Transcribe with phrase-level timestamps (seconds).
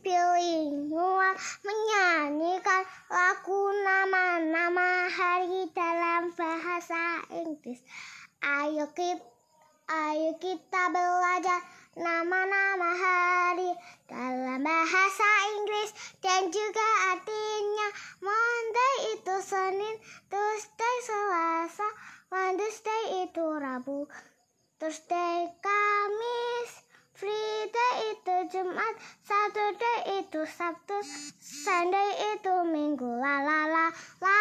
[0.00, 7.80] bilingual menyanyikan lagu nama-nama hari dalam bahasa Inggris.
[8.42, 9.24] Ayo kita,
[9.90, 11.60] ayo kita belajar
[11.96, 13.72] nama-nama hari
[14.04, 17.88] dalam bahasa Inggris dan juga artinya
[18.20, 19.96] Monday itu Senin,
[20.28, 21.88] Tuesday Selasa,
[22.28, 24.04] Wednesday itu Rabu,
[24.76, 25.85] Thursday Kamis,
[28.56, 30.96] Jumat, Saturday itu Sabtu,
[31.44, 33.86] Sunday itu Minggu, la la la
[34.24, 34.35] la.